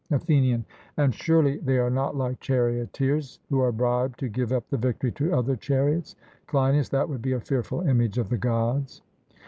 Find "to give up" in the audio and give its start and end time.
4.21-4.67